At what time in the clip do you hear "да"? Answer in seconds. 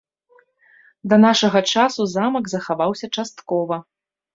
1.13-1.21